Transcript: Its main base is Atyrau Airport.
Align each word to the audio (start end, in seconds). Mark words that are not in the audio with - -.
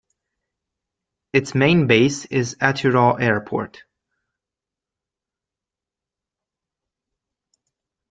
Its 1.31 1.53
main 1.53 1.85
base 1.85 2.25
is 2.25 2.57
Atyrau 2.59 3.17
Airport. 3.21 3.83